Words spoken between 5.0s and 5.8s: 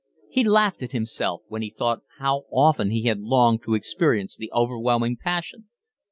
passion.